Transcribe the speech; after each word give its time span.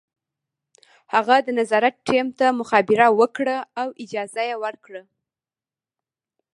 هغه 1.13 1.35
د 1.45 1.47
نظارت 1.59 1.95
ټیم 2.07 2.27
ته 2.39 2.47
مخابره 2.59 3.07
وکړه 3.19 3.57
او 3.81 3.87
اجازه 4.03 4.41
یې 4.49 4.55
ورکړه 4.63 5.03